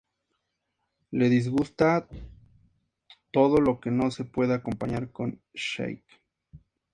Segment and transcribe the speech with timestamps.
[1.11, 2.07] Le disgusta:
[3.29, 6.23] Todo lo que no se pueda acompañar con Sake.